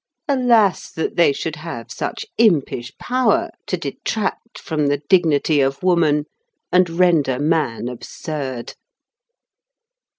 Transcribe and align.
Alas! 0.27 0.91
that 0.91 1.15
they 1.15 1.31
should 1.31 1.57
have 1.57 1.91
such 1.91 2.25
impish 2.39 2.91
power 2.97 3.51
to 3.67 3.77
detract 3.77 4.57
from 4.57 4.87
the 4.87 4.97
dignity 4.97 5.61
of 5.61 5.83
woman 5.83 6.25
and 6.71 6.89
render 6.89 7.37
man 7.37 7.87
absurd. 7.87 8.73